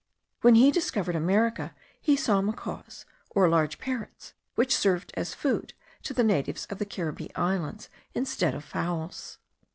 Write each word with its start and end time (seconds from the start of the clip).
When 0.41 0.55
he 0.55 0.71
discovered 0.71 1.15
America 1.15 1.75
he 2.01 2.15
saw 2.15 2.41
macaws, 2.41 3.05
or 3.29 3.47
large 3.47 3.77
parrots, 3.77 4.33
which 4.55 4.75
served 4.75 5.11
as 5.15 5.35
food 5.35 5.75
to 6.01 6.15
the 6.15 6.23
natives 6.23 6.65
of 6.71 6.79
the 6.79 6.85
Caribbee 6.87 7.29
Islands, 7.35 7.87
instead 8.15 8.55
of 8.55 8.63
fowls. 8.63 9.37